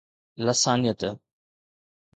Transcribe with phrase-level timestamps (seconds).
[0.45, 1.19] لسانيات